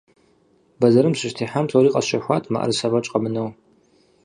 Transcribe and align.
Бэзэрым 0.79 1.13
сыщытехьам, 1.19 1.65
псори 1.67 1.89
къэсщэхуат, 1.93 2.43
мыӏэрысэ 2.51 2.87
фӏэкӏ 2.91 3.09
къэмынэу. 3.11 3.49